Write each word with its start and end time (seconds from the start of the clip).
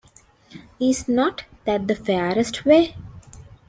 Is 0.79 1.07
not 1.07 1.43
that 1.65 1.87
the 1.87 1.93
fairest 1.93 2.65
way? 2.65 2.95